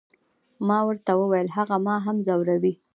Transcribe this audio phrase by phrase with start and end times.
[0.67, 2.73] ما ورته وویل، هغه ما هم ځوروي.